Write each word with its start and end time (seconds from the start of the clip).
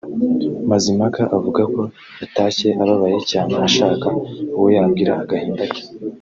Mazimpaka 0.69 1.21
avuga 1.37 1.61
ko 1.73 1.81
yatashye 2.21 2.69
ababaye 2.83 3.19
cyane 3.31 3.53
ashaka 3.67 4.07
uwo 4.55 4.67
yabwira 4.77 5.11
agahinda 5.23 5.65
ke 5.73 5.81